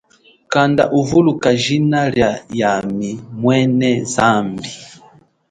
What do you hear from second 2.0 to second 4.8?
lia yami mwene zambi.